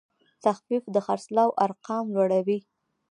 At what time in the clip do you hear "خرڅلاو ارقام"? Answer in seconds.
1.05-2.05